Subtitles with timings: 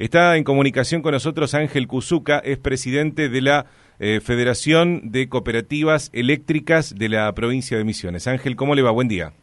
[0.00, 3.66] Está en comunicación con nosotros Ángel Cuzuca, es presidente de la
[3.98, 8.26] eh, Federación de Cooperativas Eléctricas de la provincia de Misiones.
[8.26, 8.92] Ángel, ¿cómo le va?
[8.92, 9.34] Buen día.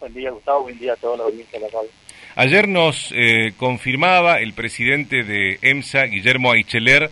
[0.00, 0.62] Buen día, Gustavo.
[0.62, 1.88] Buen día a todos los audiencia de la radio.
[2.34, 7.08] Ayer nos eh, confirmaba el presidente de EMSA, Guillermo Aicheler,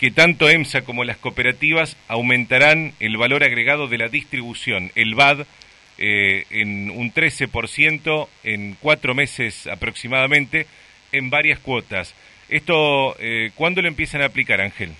[0.00, 5.46] que tanto EMSA como las cooperativas aumentarán el valor agregado de la distribución, el VAD,
[5.98, 10.66] eh, en un 13% en cuatro meses aproximadamente,
[11.12, 12.14] en varias cuotas.
[12.48, 14.94] ¿Esto eh, cuándo lo empiezan a aplicar, Ángel?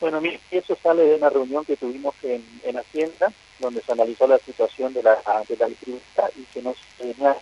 [0.00, 4.38] Bueno, eso sale de una reunión que tuvimos en, en Hacienda, donde se analizó la
[4.38, 5.16] situación de la,
[5.48, 7.36] de la distribución y que no se tenía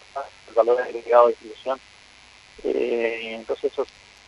[0.49, 1.81] el valor agregado de distribución.
[2.65, 3.87] Eh, entonces eso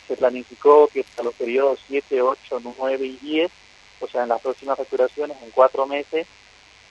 [0.08, 3.52] se planificó que para los periodos 7, 8, 9 y 10,
[4.00, 6.26] o sea, en las próximas facturaciones, en cuatro meses,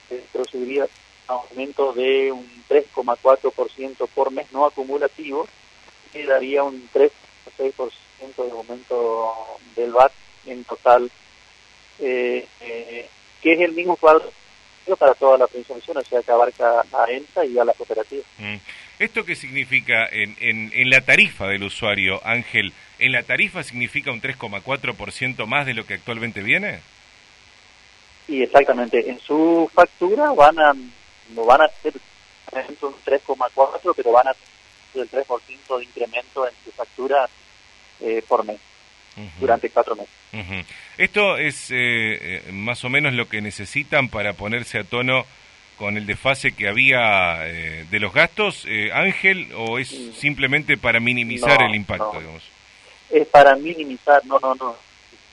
[0.08, 0.88] se produciría
[1.28, 5.48] aumento de un 3,4% por mes no acumulativo
[6.14, 9.34] y daría un 3,6% de aumento
[9.76, 10.12] del VAT
[10.46, 11.10] en total,
[12.00, 13.10] eh, eh,
[13.42, 14.32] que es el mismo cuadro
[14.98, 18.24] para toda la pensión, o sea, que abarca a ENSA y a la cooperativa.
[18.40, 18.56] Mm.
[19.00, 22.74] ¿Esto qué significa en, en, en, la tarifa del usuario, Ángel?
[23.00, 26.82] ¿En la tarifa significa un 3,4% más de lo que actualmente viene?
[28.28, 29.10] Sí, exactamente.
[29.10, 30.74] En su factura van a
[31.36, 31.94] no van a ser
[32.82, 37.30] un 3,4, pero van a tener el 3% de incremento en su factura
[38.02, 38.60] eh, por mes,
[39.40, 40.66] durante cuatro meses.
[40.98, 45.26] ¿Esto es eh, eh, más o menos lo que necesitan para ponerse a tono
[45.78, 51.62] con el desfase que había eh, de los gastos, Ángel, o es simplemente para minimizar
[51.64, 52.20] el impacto?
[52.20, 52.44] Digamos?
[53.10, 54.76] Es para minimizar, no, no, no.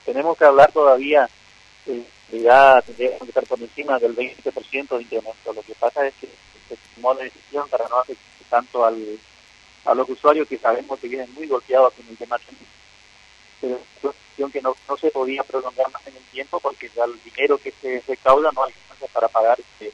[0.05, 1.29] Tenemos que hablar todavía
[2.31, 5.53] ya tendríamos que estar por encima del 20% de incremento.
[5.53, 6.27] Lo que pasa es que
[6.67, 9.19] se tomó la decisión para no afectar tanto al,
[9.85, 12.37] a los usuarios que sabemos que vienen muy golpeados con el tema
[13.61, 17.21] pero decisión que no, no se podía prolongar más en el tiempo porque ya el
[17.23, 19.91] dinero que se recauda no alcanza para pagar este,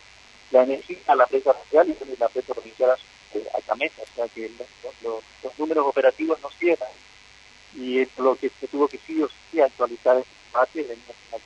[0.51, 4.03] la energía a la empresa social y la empresa provincial a, Camesa.
[4.03, 6.89] O sea que los, los, números operativos no cierran
[7.73, 10.97] y es lo que se tuvo que sí o sí actualizar este debate de
[11.31, 11.37] la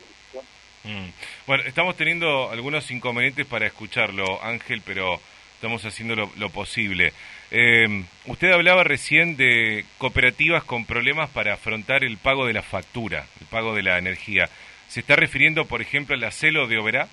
[0.89, 1.11] Mm.
[1.45, 5.19] Bueno, estamos teniendo algunos inconvenientes para escucharlo, Ángel, pero
[5.53, 7.13] estamos haciendo lo, posible.
[7.51, 13.27] Eh, usted hablaba recién de cooperativas con problemas para afrontar el pago de la factura,
[13.39, 14.49] el pago de la energía.
[14.87, 17.07] ¿Se está refiriendo, por ejemplo, a la CELO de Oberá?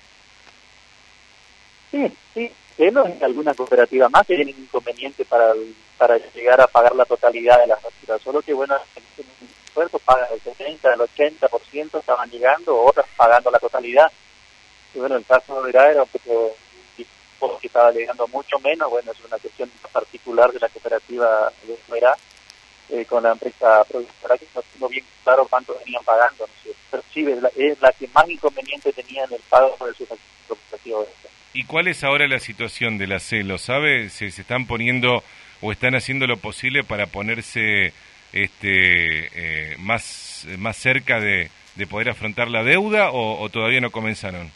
[1.91, 2.51] Sí, sí.
[2.75, 5.53] CELO y alguna cooperativa más tienen inconveniente para,
[5.97, 8.17] para llegar a pagar la totalidad de la factura.
[8.19, 8.75] Solo que, bueno,
[10.05, 14.11] pagan el 70, el 80%, estaban llegando, otras pagando la totalidad.
[14.93, 19.19] Y bueno, el caso de era un poco que estaba llegando mucho menos, bueno, es
[19.25, 22.15] una cuestión particular de la cooperativa de Verá
[22.89, 26.71] eh, con la empresa productora, que no tengo bien claro cuánto venían pagando, ¿no?
[26.89, 30.07] pero sí, es la, es la, que más inconveniente tenía en el pago de su
[30.07, 30.99] cooperativa.
[31.53, 33.57] ¿Y cuál es ahora la situación de la CELO?
[33.57, 34.09] ¿Sabe?
[34.09, 35.23] ¿Se, ¿Se están poniendo
[35.61, 37.93] o están haciendo lo posible para ponerse
[38.33, 44.51] este, eh, más, más cerca de, de, poder afrontar la deuda o, todavía no comenzaron?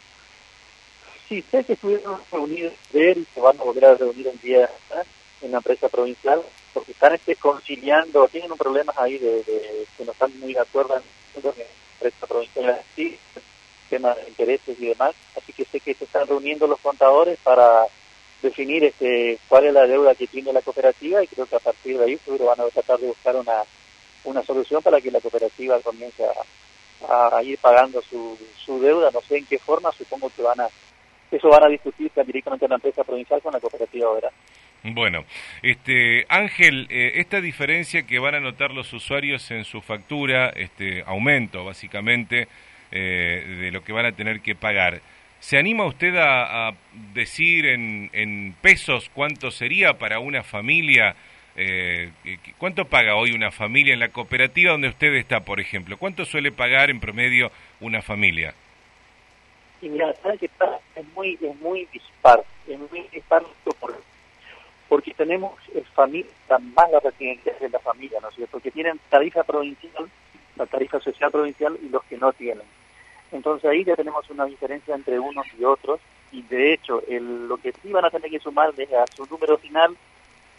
[1.27, 4.69] Sí, sé que estuvieron reunidos ayer y se van a volver a reunir un día
[5.41, 6.41] en la empresa provincial
[6.73, 9.43] porque están este, conciliando, tienen un problemas ahí de,
[9.97, 11.01] que no están muy de acuerdo
[11.35, 11.49] en la
[11.93, 13.17] empresa provincial sí,
[13.89, 17.85] temas de intereses y demás, así que sé que se están reuniendo los contadores para
[18.41, 21.97] definir este, cuál es la deuda que tiene la cooperativa y creo que a partir
[21.97, 23.63] de ahí seguro van a tratar de buscar una,
[24.23, 29.37] una solución para que la cooperativa comience a, ir pagando su, su deuda, no sé
[29.37, 30.67] en qué forma, supongo que van a
[31.31, 34.31] eso van a discutir directamente en la empresa provincial con la cooperativa, ¿verdad?
[34.83, 35.23] Bueno,
[35.61, 41.03] este Ángel, eh, esta diferencia que van a notar los usuarios en su factura, este
[41.05, 42.47] aumento básicamente
[42.91, 45.01] eh, de lo que van a tener que pagar,
[45.41, 46.71] ¿Se anima usted a,
[47.13, 51.15] decir en, en, pesos cuánto sería para una familia?
[51.55, 52.11] Eh,
[52.59, 55.97] ¿Cuánto paga hoy una familia en la cooperativa donde usted está, por ejemplo?
[55.97, 58.53] ¿Cuánto suele pagar en promedio una familia?
[59.81, 60.79] Y mira, ¿sabes pasa?
[60.95, 63.41] Es muy, es muy dispar, es muy dispar
[64.87, 65.53] porque tenemos
[65.95, 66.33] familias
[66.75, 68.59] más las residencias de la familia, ¿no es cierto?
[68.59, 70.07] Que tienen tarifa provincial,
[70.57, 72.67] la tarifa social provincial y los que no tienen.
[73.31, 75.99] Entonces ahí ya tenemos una diferencia entre unos y otros
[76.31, 79.25] y de hecho el, lo que sí van a tener que sumar desde a su
[79.25, 79.95] número final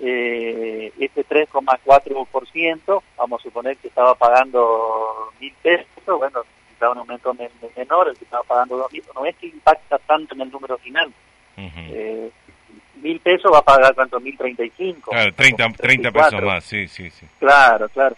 [0.01, 5.87] eh, este 3,4%, vamos a suponer que estaba pagando mil pesos,
[6.19, 6.41] bueno,
[6.81, 7.33] da un aumento
[7.77, 10.77] menor, el que estaba pagando dos mil, no es que impacta tanto en el número
[10.79, 11.13] final.
[11.57, 12.31] eh,
[12.97, 15.11] mil pesos va a pagar cuánto, mil treinta y cinco.
[15.13, 17.27] Claro, 30, 30 pesos más, sí, sí, sí.
[17.39, 18.17] Claro, claro.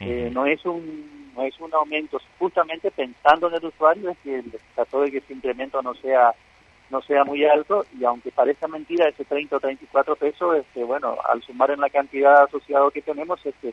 [0.00, 4.42] eh, no es un no es un aumento, justamente pensando en el usuario, es que
[4.74, 6.32] trató de que ese incremento no sea
[6.90, 11.16] no sea muy alto y aunque parezca mentira ese 30 o 34 pesos, este, bueno,
[11.26, 13.72] al sumar en la cantidad asociada que tenemos, este,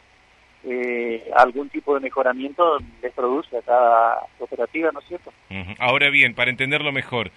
[0.63, 5.33] eh, algún tipo de mejoramiento les produce a cada cooperativa, ¿no es cierto?
[5.79, 7.31] Ahora bien, para entenderlo mejor,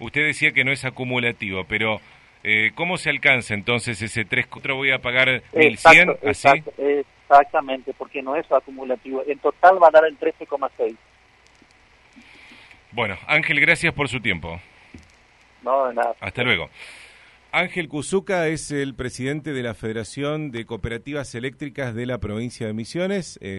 [0.00, 2.00] usted decía que no es acumulativo, pero
[2.42, 6.16] eh, ¿cómo se alcanza entonces ese 3, 4 voy a pagar 1100?
[6.26, 6.48] ¿así?
[7.28, 9.22] Exactamente, porque no es acumulativo.
[9.26, 10.96] En total va a dar el 13,6.
[12.92, 14.60] Bueno, Ángel, gracias por su tiempo.
[15.62, 16.14] No, de nada.
[16.20, 16.70] Hasta luego.
[17.52, 22.74] Ángel Cuzuca es el presidente de la Federación de Cooperativas Eléctricas de la provincia de
[22.74, 23.38] Misiones.
[23.40, 23.54] Eh,